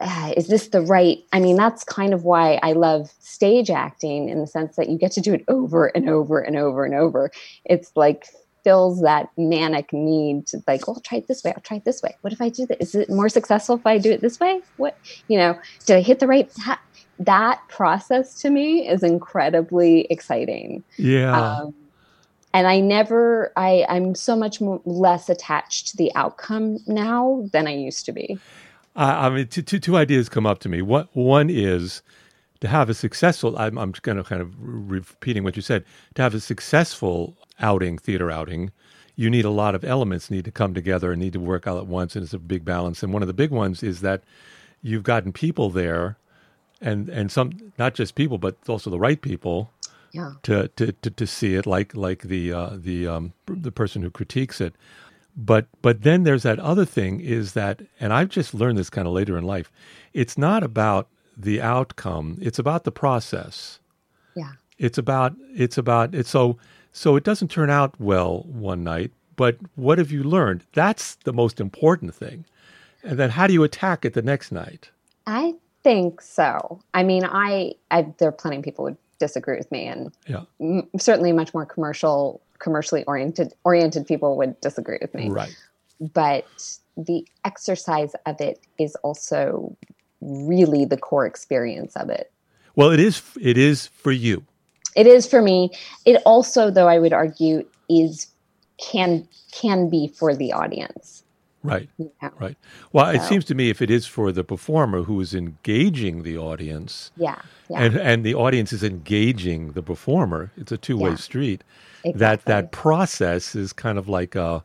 [0.00, 4.28] uh, is this the right i mean that's kind of why i love stage acting
[4.28, 6.94] in the sense that you get to do it over and over and over and
[6.94, 7.32] over
[7.64, 8.28] it's like
[8.68, 11.84] fills that manic need to like oh, i'll try it this way i'll try it
[11.84, 14.20] this way what if i do this is it more successful if i do it
[14.20, 14.96] this way what
[15.28, 16.80] you know did i hit the right ha-
[17.18, 20.84] that process to me is incredibly exciting.
[20.96, 21.38] Yeah.
[21.38, 21.74] Um,
[22.54, 27.66] and I never, I, I'm so much more, less attached to the outcome now than
[27.66, 28.38] I used to be.
[28.96, 30.80] Uh, I mean, two, two, two ideas come up to me.
[30.80, 32.02] What, one is
[32.60, 36.22] to have a successful, I'm, I'm going to kind of repeating what you said, to
[36.22, 38.72] have a successful outing, theater outing,
[39.16, 41.76] you need a lot of elements need to come together and need to work out
[41.76, 42.14] at once.
[42.14, 43.02] And it's a big balance.
[43.02, 44.22] And one of the big ones is that
[44.80, 46.16] you've gotten people there
[46.80, 49.72] and, and some, not just people, but also the right people
[50.12, 50.34] yeah.
[50.44, 54.10] to, to, to, to see it, like like the uh, the um, the person who
[54.10, 54.74] critiques it.
[55.36, 59.06] But but then there's that other thing is that, and I've just learned this kind
[59.06, 59.70] of later in life.
[60.12, 61.08] It's not about
[61.38, 63.78] the outcome; it's about the process.
[64.34, 64.52] Yeah.
[64.78, 66.58] It's about it's about it's so
[66.92, 70.64] so it doesn't turn out well one night, but what have you learned?
[70.72, 72.44] That's the most important thing.
[73.02, 74.90] And then how do you attack it the next night?
[75.26, 76.80] I think so.
[76.94, 80.42] I mean, I, I there are plenty of people would disagree with me, and yeah.
[80.60, 85.28] m- certainly much more commercial, commercially oriented oriented people would disagree with me.
[85.28, 85.56] Right.
[86.00, 86.46] But
[86.96, 89.76] the exercise of it is also
[90.20, 92.30] really the core experience of it.
[92.76, 93.22] Well, it is.
[93.40, 94.44] It is for you.
[94.96, 95.70] It is for me.
[96.04, 98.28] It also, though, I would argue, is
[98.78, 101.24] can can be for the audience.
[101.64, 101.88] Right.
[101.98, 102.30] Yeah.
[102.38, 102.56] Right.
[102.92, 106.22] Well, So- it seems to me if it is for the performer who is engaging
[106.22, 107.36] the audience, Yeah.
[107.68, 107.82] Yeah.
[107.82, 111.16] and and the audience is engaging the performer, it's a two way Yeah.
[111.16, 111.64] street.
[112.14, 114.62] That that process is kind of like a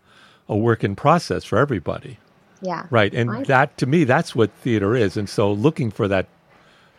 [0.48, 2.18] a work in process for everybody.
[2.64, 2.88] Yeah.
[2.92, 3.14] Right.
[3.14, 5.18] And I- that to me, that's what theater is.
[5.18, 6.28] And so looking for that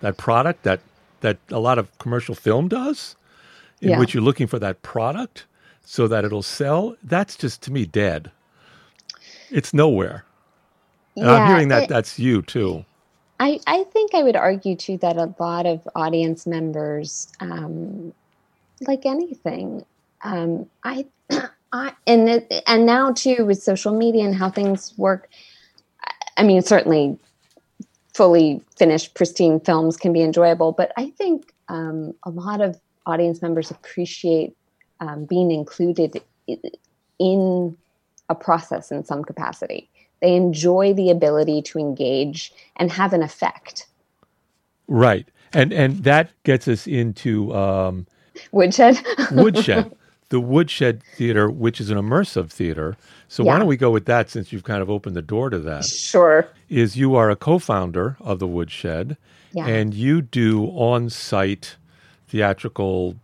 [0.03, 0.81] that product that
[1.23, 3.17] that a lot of commercial film does,
[3.83, 3.99] in Yeah.
[3.99, 5.47] which you're looking for that product
[5.85, 8.31] so that it'll sell, that's just to me dead.
[9.51, 10.25] It's nowhere.
[11.17, 12.85] And I'm hearing that it- that's you too.
[13.41, 18.15] I, I think I would argue too that a lot of audience members, um,
[18.87, 19.85] like anything,
[20.23, 21.07] um, I,
[21.73, 25.29] I and it, and now too with social media and how things work.
[26.37, 27.19] I- mean, certainly,
[28.15, 33.43] fully finished, pristine films can be enjoyable, but I think um, a lot of audience
[33.43, 34.57] members appreciate
[35.01, 36.23] um, being included
[37.19, 37.77] in
[38.29, 39.91] a process in some capacity.
[40.21, 43.87] They enjoy the ability to engage and have an effect.
[44.89, 45.29] Right.
[45.53, 48.07] And and that gets us into um,
[48.53, 48.99] Woodshed.
[49.33, 49.95] Woodshed,
[50.31, 52.97] the Woodshed Theater, which is an immersive theater.
[53.29, 55.59] So why don't we go with that since you've kind of opened the door to
[55.61, 55.85] that?
[55.85, 56.49] sure.
[56.69, 59.17] Is you are a co-founder of the Woodshed,
[59.53, 59.67] Yeah.
[59.67, 61.77] and you do on-site
[62.29, 63.17] theatrical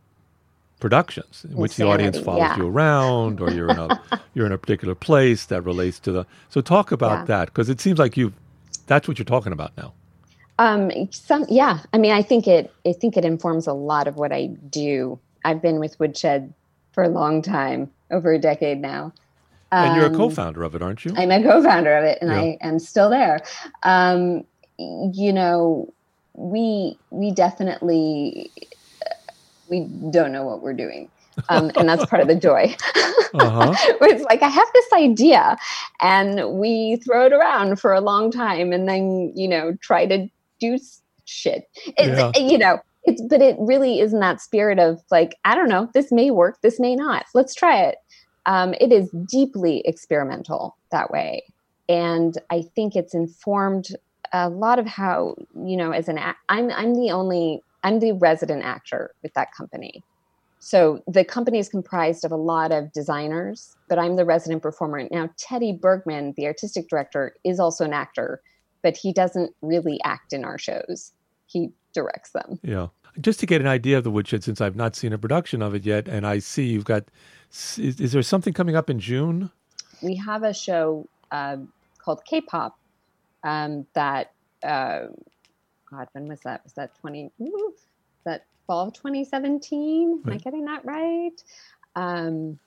[0.79, 2.57] productions in which the audience follows yeah.
[2.57, 4.01] you around, or you're in a
[4.35, 6.27] you're in a particular place that relates to the.
[6.49, 7.25] So talk about Yeah.
[7.27, 8.33] that because it seems like you,
[8.87, 9.93] that's what you're talking about now.
[10.59, 11.81] Um, some, yeah.
[11.95, 12.73] I mean, I think it.
[12.87, 15.19] I think it informs a lot of what I do.
[15.45, 16.53] I've been with Woodshed
[16.92, 19.12] for a long time, over a decade now.
[19.72, 21.14] And you're a Um, co-founder of it, aren't you?
[21.16, 22.40] I'm a co-founder of it, and Yeah.
[22.40, 23.40] I am still there.
[23.85, 24.44] Um,
[24.79, 25.92] you know,
[26.35, 28.50] we we definitely
[29.68, 31.09] we don't know what we're doing,
[31.48, 32.74] um, and that's part of the joy.
[33.33, 33.72] Uh-huh.
[34.00, 35.57] it's like I have this idea,
[36.03, 40.26] and we throw it around for a long time, and then you know try to
[40.59, 40.76] do
[41.26, 41.68] shit.
[41.96, 42.33] It's, Yeah.
[42.37, 45.89] You know, it's but it really is in that spirit of like I don't know,
[45.95, 47.25] this may work, this may not.
[47.35, 47.97] Let's try it.
[48.47, 51.45] Um, it is deeply experimental that way,
[51.89, 53.89] and I think it's informed
[54.33, 55.35] a lot of how
[55.65, 59.53] you know as an act, I'm I'm the only I'm the resident actor with that
[59.55, 60.03] company.
[60.61, 65.09] So the company is comprised of a lot of designers, but I'm the resident performer.
[65.11, 68.43] Now, Teddy Bergman, the artistic director, is also an actor,
[68.83, 71.13] but he doesn't really act in our shows.
[71.47, 72.59] He directs them.
[72.62, 72.88] Yeah.
[73.20, 75.74] Just to get an idea of the Woodshed, since I've not seen a production of
[75.74, 77.05] it yet, and I see you've got,
[77.50, 79.50] is, is there something coming up in June?
[80.03, 81.59] We have a show uh,
[81.98, 82.79] called K-pop
[83.42, 85.07] um, that, uh,
[85.90, 86.62] God, when was that?
[86.64, 87.31] Was that 20?
[87.42, 87.74] Ooh,
[88.24, 90.22] that fall of 2017?
[90.24, 91.42] Am I getting that right?
[91.96, 92.59] Um,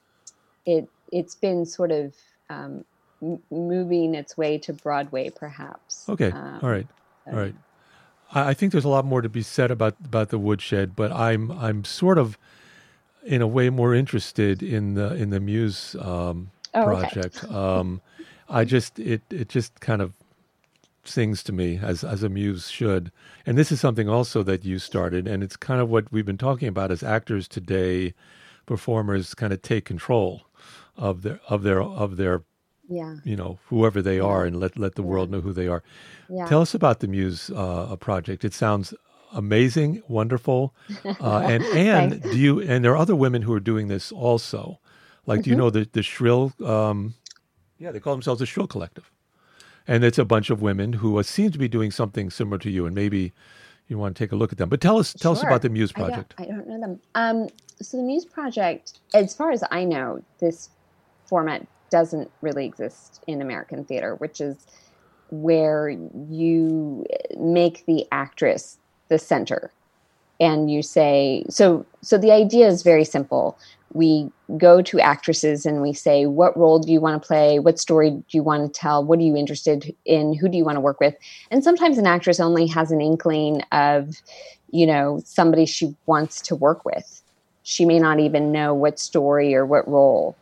[0.66, 2.14] it it's been sort of
[2.50, 2.84] um,
[3.22, 6.10] m- moving its way to Broadway, perhaps.
[6.10, 6.32] Okay.
[6.32, 6.88] Um, All right.
[7.28, 7.56] All right.
[8.34, 11.52] I, think there's a lot more to be said about about the Woodshed, but I'm
[11.52, 12.38] I'm sort of,
[13.24, 17.02] in a way, more interested in the in the Muse um, Oh, okay.
[17.02, 17.44] project.
[17.52, 18.02] Um,
[18.50, 20.14] I just it it just kind of
[21.04, 23.12] sings to me as as a muse should.
[23.46, 26.38] And this is something also that you started, and it's kind of what we've been
[26.38, 28.14] talking about as actors today.
[28.66, 30.44] Performers kind of take control
[30.98, 32.44] of their of their of their
[32.90, 33.16] Yeah.
[33.24, 35.84] you know whoever they are, and let let the world know who they are.
[36.30, 36.46] Yeah.
[36.46, 38.44] Tell us about the Muse uh, project.
[38.44, 38.94] It sounds
[39.34, 40.74] amazing, wonderful,
[41.06, 42.62] uh, and and do you?
[42.62, 44.80] And there are other women who are doing this also.
[45.26, 46.52] Like, do you know the the Shrill?
[46.64, 47.14] Um,
[47.80, 49.10] yeah, they call themselves the Shrill Collective,
[49.88, 52.70] and it's a bunch of women who uh, seem to be doing something similar to
[52.70, 53.32] you, and maybe
[53.88, 54.70] you want to take a look at them.
[54.70, 56.34] But tell us tell us about the Muse I don't- project.
[56.38, 57.00] I don't, know them.
[57.16, 57.50] Um,
[57.82, 60.70] so the Muse Project, as far as I know, this
[61.26, 64.66] format doesn't really exist in American theater, which is
[65.30, 67.06] where you
[67.38, 68.80] make the actress
[69.10, 69.72] the center,
[70.40, 71.86] and you say so.
[72.02, 73.60] So the idea is very simple.
[73.94, 77.60] We go to actresses and we say, "What role do you want to play?
[77.60, 79.06] What story do you want to tell?
[79.06, 80.34] What are you interested in?
[80.34, 81.16] Who do you want to work with?"
[81.52, 84.20] And sometimes an actress only has an inkling of
[84.72, 87.22] you know somebody she wants to work with
[87.62, 90.36] she may not even know what story or what role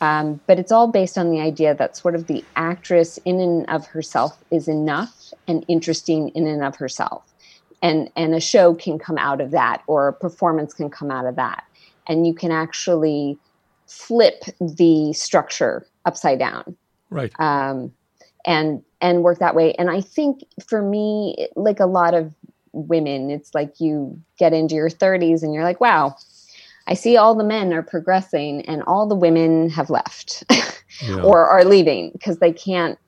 [0.00, 3.68] um, but it's all based on the idea that sort of the actress in and
[3.68, 7.22] of herself is enough and interesting in and of herself
[7.82, 11.26] and and a show can come out of that or a performance can come out
[11.26, 11.64] of that
[12.08, 13.38] and you can actually
[13.86, 16.76] flip the structure upside down
[17.10, 17.32] Right.
[17.40, 17.92] um,
[18.46, 19.74] and and work that way.
[19.74, 22.32] And I think for me, like a lot of
[22.72, 26.16] women, it's like you get into your 30s and you're like, wow,
[26.88, 30.42] I see all the men are progressing and all the women have left
[31.02, 31.22] Yeah.
[31.22, 32.98] or are leaving because they can't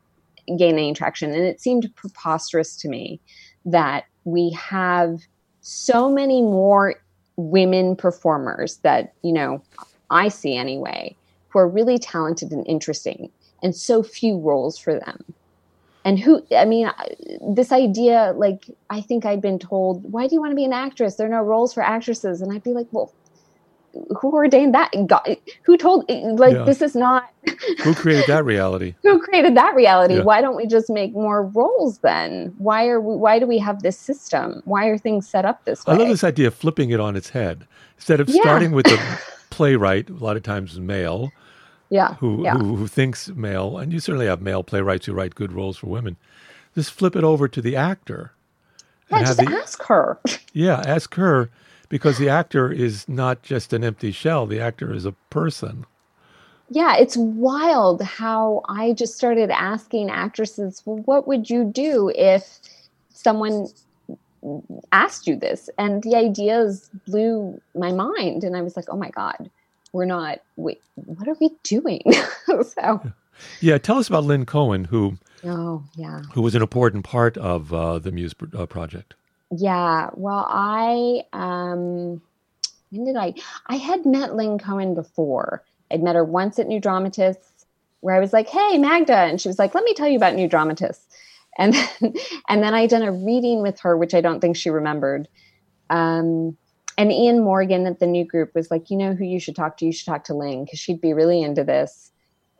[0.58, 1.32] gain any traction.
[1.32, 3.20] And it seemed preposterous to me
[3.64, 5.20] that we have
[5.62, 6.96] so many more
[7.36, 9.62] women performers that, you know,
[10.10, 11.16] I see anyway,
[11.48, 13.30] who are really talented and interesting,
[13.62, 15.24] and so few roles for them.
[16.04, 16.90] And who, I mean,
[17.54, 20.72] this idea, like, I think I'd been told, why do you want to be an
[20.72, 21.16] actress?
[21.16, 22.40] There are no roles for actresses.
[22.40, 23.12] And I'd be like, well,
[24.20, 24.90] who ordained that?
[25.06, 26.64] God, who told, like, Yeah.
[26.64, 27.30] this is not,
[27.82, 28.94] Who created that reality?
[29.02, 30.14] who created that reality?
[30.16, 30.22] Yeah.
[30.22, 32.54] Why don't we just make more roles then?
[32.58, 34.62] Why are we, why do we have this system?
[34.64, 35.94] Why are things set up this way?
[35.94, 37.66] I love this idea of flipping it on its head.
[37.96, 38.42] Instead of Yeah.
[38.42, 38.98] starting with the
[39.50, 41.30] playwright, a lot of times male,
[41.88, 42.14] Yeah.
[42.14, 45.76] who, who who thinks male, and you certainly have male playwrights who write good roles
[45.78, 46.16] for women.
[46.74, 48.32] Just flip it over to the actor.
[49.10, 50.18] yeah, and just the- ask her.
[50.52, 51.50] Yeah, ask her
[51.90, 54.46] because the actor is not just an empty shell.
[54.46, 55.84] The actor is a person.
[56.70, 62.60] Yeah, it's wild how I just started asking actresses, well, what would you do if
[63.10, 63.66] someone
[64.92, 65.68] asked you this?
[65.76, 68.44] And the ideas blew my mind.
[68.44, 69.50] And I was like, oh my God,
[69.92, 72.02] we're not, wait, what are we doing?
[72.46, 73.02] so,
[73.60, 76.22] Yeah, tell us about Lynn Cohen, who oh, yeah.
[76.34, 79.14] who was an important part of uh, the Muse uh, project.
[79.50, 80.10] Yeah.
[80.14, 82.22] Well, I, um,
[82.90, 83.34] when did I,
[83.66, 85.64] I had met Lynn Cohen before.
[85.90, 87.66] I'd met her once at New Dramatists
[88.00, 89.14] where I was like, Hey, Magda.
[89.14, 91.06] And she was like, let me tell you about New Dramatists.
[91.58, 92.14] And then,
[92.48, 95.28] and then I done a reading with her, which I don't think she remembered.
[95.90, 96.56] Um,
[96.96, 99.78] and Ian Morgan at the new group was like, you know who you should talk
[99.78, 99.86] to?
[99.86, 102.10] You should talk to Lynn because she'd be really into this.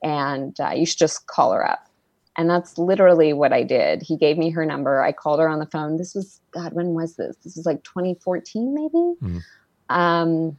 [0.03, 1.90] And uh, you should just call her up.
[2.37, 4.03] And that's literally what I did.
[4.03, 5.03] He gave me her number.
[5.03, 5.97] I called her on the phone.
[5.97, 7.37] This was, God, when was this?
[7.45, 9.15] This was like 2014, maybe.
[9.23, 9.43] Mhm.
[9.89, 10.59] Um,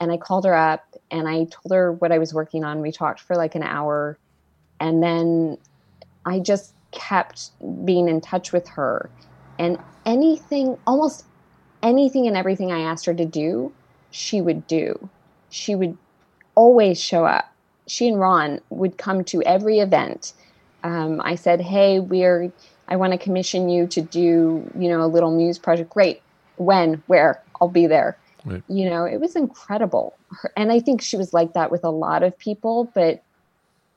[0.00, 2.82] and I called her up and I told her what I was working on.
[2.82, 4.18] We talked for like an hour.
[4.80, 5.58] And then
[6.26, 7.50] I just kept
[7.84, 9.08] being in touch with her.
[9.58, 11.24] And anything, almost
[11.82, 13.72] anything and everything I asked her to do,
[14.10, 15.08] she would do.
[15.50, 15.96] She would
[16.54, 17.50] always show up.
[17.86, 20.32] She and Ron would come to every event.
[20.86, 22.52] Um, I said, "Hey, we're.
[22.88, 25.90] I want to commission you to do, you know, a little muse project.
[25.90, 26.22] Great.
[26.56, 27.02] When?
[27.08, 27.42] Where?
[27.60, 28.62] I'll be there." Right.
[28.68, 30.16] You know, it was incredible.
[30.56, 32.90] And I think she was like that with a lot of people.
[32.94, 33.24] But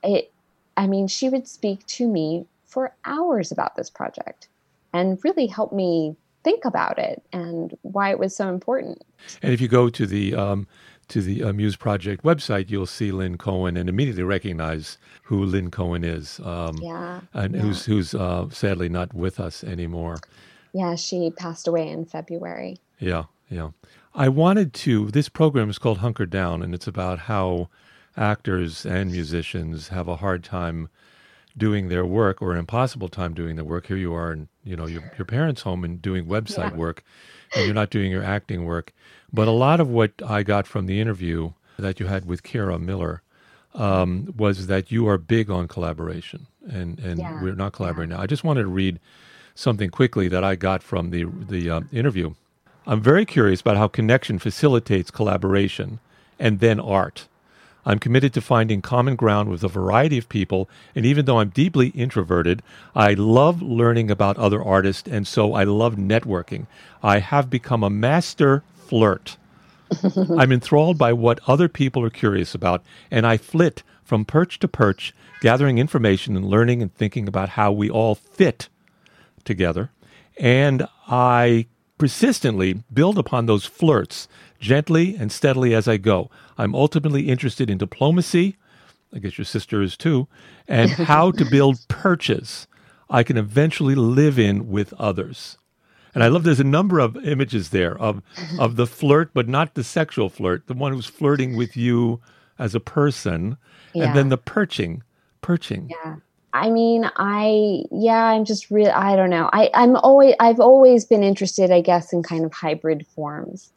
[0.03, 0.31] it,
[0.75, 4.47] I mean, she would speak to me for hours about this project,
[4.91, 9.03] and really help me think about it and why it was so important.
[9.43, 10.67] And if you go to the um,
[11.09, 15.69] to the uh, Muse Project website, you'll see Lynn Cohen and immediately recognize who Lynn
[15.71, 17.21] Cohen is, um, Yeah.
[17.33, 17.61] and yeah.
[17.61, 20.17] who's who's uh, sadly not with us anymore.
[20.73, 22.77] Yeah, she passed away in February.
[22.99, 23.69] Yeah, yeah.
[24.13, 25.09] I wanted to.
[25.11, 27.69] This program is called Hunker Down, and it's about how
[28.17, 30.89] actors and musicians have a hard time
[31.57, 33.87] doing their work or an impossible time doing their work.
[33.87, 36.77] Here you are in you know your your parents' home and doing website Yeah.
[36.77, 37.03] work,
[37.55, 38.93] and you're not doing your acting work.
[39.31, 42.79] But a lot of what I got from the interview that you had with Kira
[42.79, 43.21] Miller
[43.75, 48.21] um, was that you are big on collaboration, and and Yeah, we're not collaborating now.
[48.21, 48.99] I just wanted to read
[49.55, 52.33] something quickly that I got from the the uh, interview.
[52.87, 55.99] I'm very curious about how connection facilitates collaboration
[56.39, 57.27] and then art.
[57.85, 61.49] I'm committed to finding common ground with a variety of people, and even though I'm
[61.49, 62.61] deeply introverted,
[62.95, 66.67] I love learning about other artists, and so I love networking.
[67.01, 69.37] I have become a master flirt.
[70.37, 74.67] I'm enthralled by what other people are curious about, and I flit from perch to
[74.67, 78.69] perch, gathering information and learning and thinking about how we all fit
[79.45, 79.91] together.
[80.37, 81.67] And I
[81.97, 84.27] persistently build upon those flirts
[84.59, 86.29] gently and steadily as I go.
[86.57, 88.57] I'm ultimately interested in diplomacy,
[89.13, 90.27] I guess your sister is too,
[90.67, 92.67] and how to build perches
[93.09, 95.57] I can eventually live in with others.
[96.13, 98.21] And I love there's a number of images there of
[98.57, 102.19] of the flirt, but not the sexual flirt, the one who's flirting with you
[102.57, 103.57] as a person,
[103.93, 104.05] yeah.
[104.05, 105.03] and then the perching,
[105.41, 105.89] perching.
[105.89, 106.15] Yeah.
[106.51, 108.89] I mean, I yeah, I'm just real.
[108.89, 109.49] I don't know.
[109.53, 113.71] I I'm always I've always been interested, I guess, in kind of hybrid forms,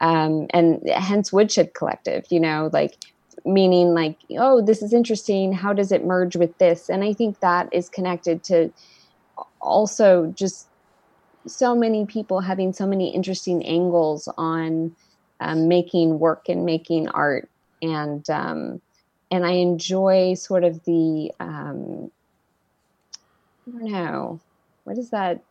[0.00, 2.24] um, and hence Woodshed Collective.
[2.30, 2.96] You know, like
[3.44, 5.52] meaning like, oh, this is interesting.
[5.52, 6.88] How does it merge with this?
[6.88, 8.72] And I think that is connected to
[9.60, 10.68] also just
[11.46, 14.94] so many people having so many interesting angles on
[15.40, 17.48] um, making work and making art.
[17.80, 18.80] And um,
[19.30, 22.10] and I enjoy sort of the um,
[23.66, 24.40] I don't know
[24.84, 25.42] what is that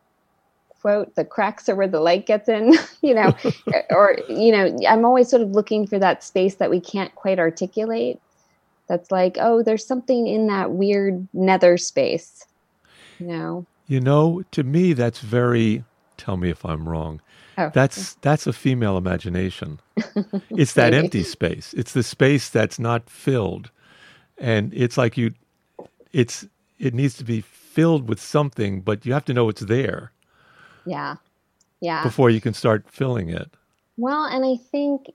[0.80, 1.14] quote?
[1.14, 3.34] The cracks are where the light gets in you know
[3.90, 7.38] or you know I'm always sort of looking for that space that we can't quite
[7.38, 8.18] articulate.
[8.88, 12.46] That's like oh there's something in that weird nether space
[13.18, 15.84] you know you know to me that's very
[16.16, 17.20] tell me if I'm wrong.
[17.58, 17.70] Oh.
[17.74, 19.80] That's that's a female imagination.
[20.50, 21.74] it's that empty space.
[21.74, 23.70] It's the space that's not filled.
[24.38, 25.34] And it's like you
[26.12, 26.46] it's
[26.78, 30.12] it needs to be filled with something, but you have to know it's there.
[30.86, 31.16] Yeah.
[31.80, 32.02] Yeah.
[32.02, 33.50] Before you can start filling it.
[33.98, 35.12] Well, and I think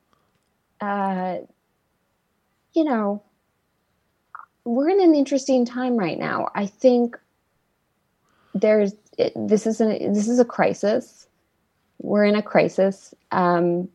[0.82, 1.38] uh
[2.74, 3.24] you know,
[4.66, 6.50] we're in an interesting time right now.
[6.54, 7.18] I think
[8.62, 11.28] there's it, this is a this is a crisis.
[12.00, 13.90] We're in a crisis, um,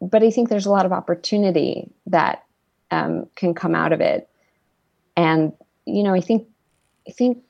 [0.00, 2.44] but I think there's a lot of opportunity that
[2.90, 4.28] um, can come out of it.
[5.16, 5.52] And
[5.84, 6.46] you know, I think
[7.08, 7.42] I think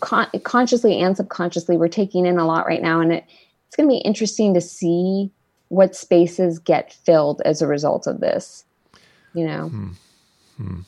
[0.00, 3.24] con- consciously and subconsciously we're taking in a lot right now, and it,
[3.66, 5.30] it's going to be interesting to see
[5.68, 8.64] what spaces get filled as a result of this.
[9.34, 9.68] You know.
[9.68, 9.90] Hmm.
[10.56, 10.80] Hmm.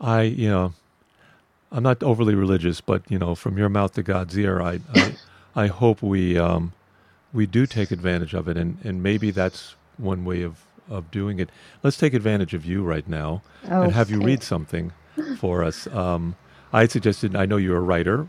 [0.00, 0.72] I you know
[1.70, 5.16] I'm not overly religious, but you know, from your mouth to God's ear, I I,
[5.54, 6.72] I hope we um,
[7.32, 11.38] we do take advantage of it, and, and maybe that's one way of, of doing
[11.38, 11.50] it.
[11.82, 14.92] Let's take advantage of you right now oh, and have you read something
[15.38, 15.86] for us.
[15.88, 16.36] Um,
[16.72, 17.36] I suggested.
[17.36, 18.28] I know you're a writer.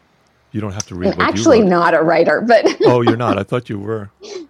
[0.52, 1.14] You don't have to read.
[1.14, 3.38] I'm actually not a writer, but oh, you're not.
[3.38, 4.10] I thought you were.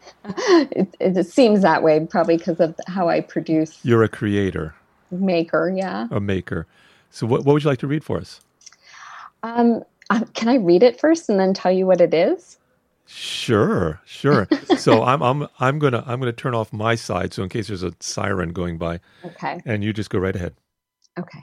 [0.72, 3.80] It, it seems that way, probably because of how I produce.
[3.84, 4.76] You're a creator.
[5.10, 6.08] Maker, yeah.
[6.12, 6.68] A maker.
[7.10, 8.42] So, what, what would you like to read for us?
[9.44, 12.58] Um, um, can I read it first and then tell you what it is?
[13.06, 14.48] Sure, sure.
[14.78, 17.84] so I'm I'm I'm gonna I'm gonna turn off my side so in case there's
[17.84, 19.00] a siren going by.
[19.26, 19.60] Okay.
[19.66, 20.54] And you just go right ahead.
[21.18, 21.40] Okay.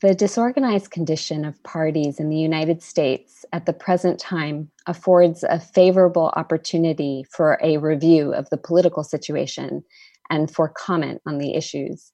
[0.00, 5.60] The disorganized condition of parties in the United States at the present time affords a
[5.60, 9.84] favorable opportunity for a review of the political situation
[10.30, 12.10] and for comment on the issues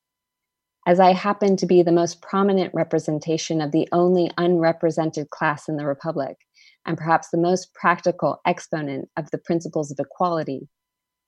[0.86, 5.76] as I happen to be the most prominent representation of the only unrepresented class in
[5.76, 6.36] the Republic,
[6.86, 10.68] and perhaps the most practical exponent of the principles of equality,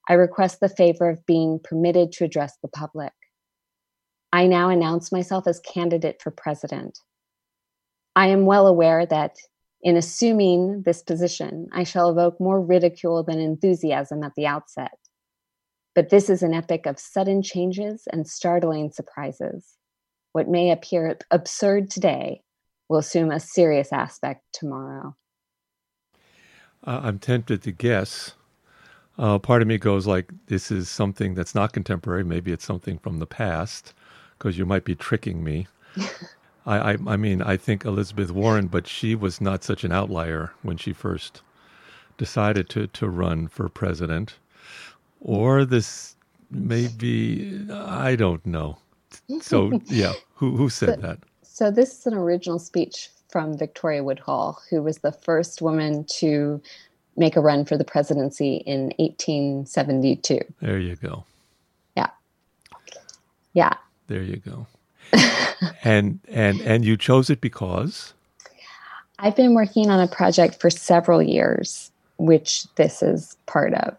[0.09, 3.13] I request the favor of being permitted to address the public.
[4.31, 6.97] I now announce myself as candidate for president.
[8.15, 9.37] I am well aware that
[9.81, 14.97] in assuming this position, I shall evoke more ridicule than enthusiasm at the outset.
[15.95, 19.77] But this is an epic of sudden changes and startling surprises.
[20.31, 22.41] What may appear absurd today
[22.89, 25.15] will assume a serious aspect tomorrow.
[26.85, 28.33] Uh, I'm tempted to guess.
[29.17, 32.23] Uh, part of me goes like, this is something that's not contemporary.
[32.23, 33.93] Maybe it's something from the past,
[34.37, 35.67] because you might be tricking me.
[36.65, 40.53] I, I, I mean, I think Elizabeth Warren, but she was not such an outlier
[40.63, 41.41] when she first
[42.17, 44.37] decided to, to run for president
[45.23, 46.15] or this
[46.51, 48.77] maybe I don't know.
[49.41, 51.19] So yeah, who who said so, that?
[51.41, 56.61] So this is an original speech from Victoria Woodhull, who was the first woman to
[57.17, 60.39] make a run for the presidency in 1872.
[60.61, 61.25] There you go.
[61.95, 62.09] Yeah.
[63.53, 63.73] Yeah.
[64.07, 64.67] There you go.
[65.83, 68.13] and and and you chose it because
[69.19, 73.97] I've been working on a project for several years, which this is part of.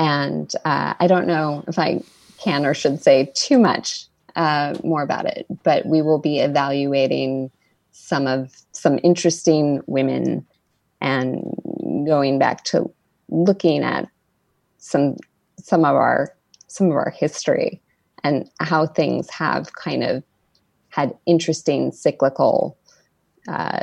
[0.00, 2.00] And uh, I don't know if I
[2.38, 7.50] can or should say too much uh, more about it, but we will be evaluating
[7.92, 10.46] some of some interesting women
[11.02, 11.44] and
[12.06, 12.90] going back to
[13.28, 14.08] looking at
[14.78, 15.16] some
[15.58, 16.34] some of our
[16.66, 17.82] some of our history
[18.24, 20.22] and how things have kind of
[20.88, 22.78] had interesting cyclical
[23.48, 23.82] uh,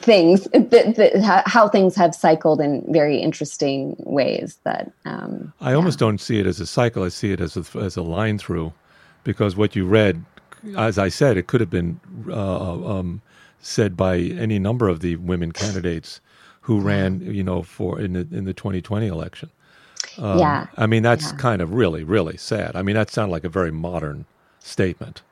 [0.00, 5.98] things that, that, how things have cycled in very interesting ways that um, i almost
[5.98, 7.04] don't see it as a cycle.
[7.04, 8.72] I see it as a, as a line through
[9.24, 10.24] because what you read
[10.76, 13.20] as i said it could have been uh, um,
[13.60, 16.20] said by any number of the women candidates
[16.62, 19.50] who ran you know for in the in the 2020 election.
[20.18, 20.66] Um, yeah.
[20.76, 21.38] I mean that's yeah.
[21.38, 22.76] kind of really really sad.
[22.76, 24.26] I mean that sounded like a very modern
[24.60, 25.22] statement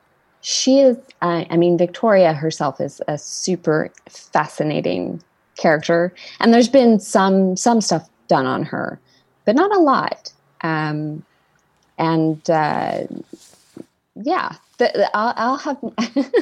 [0.41, 5.21] she is uh, i mean victoria herself is a super fascinating
[5.57, 8.99] character and there's been some some stuff done on her
[9.45, 10.31] but not a lot
[10.61, 11.23] um,
[11.97, 13.03] and uh,
[14.15, 15.77] yeah the, the, I'll, I'll, have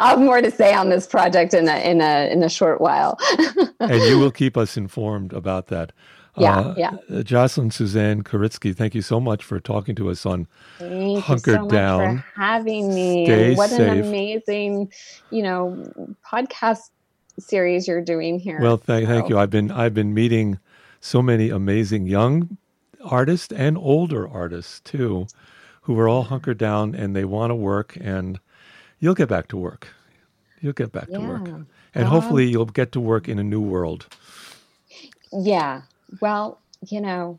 [0.00, 2.80] I'll have more to say on this project in a in a in a short
[2.80, 3.18] while.
[3.80, 5.92] and you will keep us informed about that.
[6.36, 7.22] Yeah, uh, yeah.
[7.22, 11.68] Jocelyn Suzanne Kuritsky, thank you so much for talking to us on thank Hunker so
[11.68, 12.18] Down.
[12.18, 13.26] for having me.
[13.26, 13.80] Stay what safe.
[13.80, 14.90] an amazing,
[15.30, 16.90] you know, podcast
[17.38, 18.60] series you're doing here.
[18.60, 19.38] Well, thank, thank you.
[19.38, 20.58] I've been I've been meeting
[21.00, 22.56] so many amazing young
[23.04, 25.26] artists and older artists too,
[25.82, 27.96] who are all hunkered down and they want to work.
[28.00, 28.40] And
[29.00, 29.88] you'll get back to work.
[30.62, 31.18] You'll get back yeah.
[31.18, 34.06] to work, and um, hopefully you'll get to work in a new world.
[35.32, 35.82] Yeah,
[36.20, 37.38] well, you know,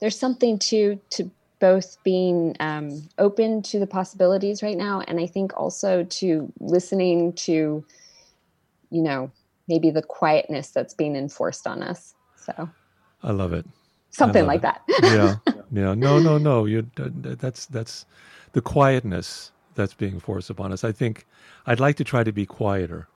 [0.00, 5.26] there's something to to both being um, open to the possibilities right now, and I
[5.26, 7.84] think also to listening to,
[8.90, 9.30] you know,
[9.66, 12.14] maybe the quietness that's being enforced on us.
[12.36, 12.68] So,
[13.22, 13.66] I love it.
[14.10, 14.62] Something like it.
[14.62, 14.82] that.
[15.02, 15.94] yeah, yeah.
[15.94, 16.64] No, no, no.
[16.64, 16.88] You.
[16.96, 18.06] That's that's
[18.52, 20.84] the quietness that's being forced upon us.
[20.84, 21.26] I think
[21.66, 23.08] I'd like to try to be quieter.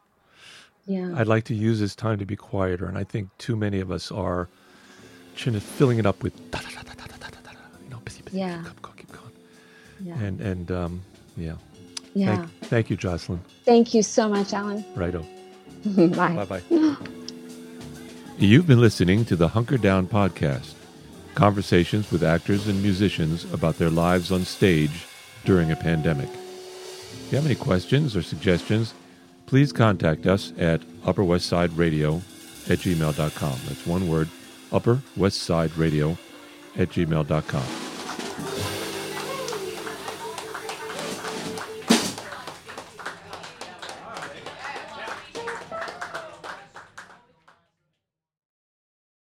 [0.86, 1.14] Yeah.
[1.16, 3.90] I'd like to use this time to be quieter, and I think too many of
[3.90, 4.48] us are
[5.34, 7.50] filling it up with da, da, da, da, da, da, da,
[7.84, 8.62] you know, busy, busy, yeah.
[8.64, 9.32] keep going, keep going.
[10.00, 10.18] Yeah.
[10.18, 11.02] And and um,
[11.36, 11.54] yeah.
[12.14, 12.36] Yeah.
[12.36, 13.40] Thank, thank you, Jocelyn.
[13.64, 14.84] Thank you so much, Alan.
[14.94, 15.24] Righto.
[15.84, 16.44] bye.
[16.44, 16.62] Bye bye.
[18.38, 20.74] You've been listening to the Hunker Down podcast
[21.34, 25.06] conversations with actors and musicians about their lives on stage
[25.44, 26.28] during a pandemic.
[26.28, 28.94] If you have any questions or suggestions,
[29.46, 32.16] please contact us at Upper West Side Radio
[32.68, 33.58] at gmail.com.
[33.66, 34.28] That's one word
[34.72, 36.16] upper west side radio
[36.76, 37.91] at gmail.com.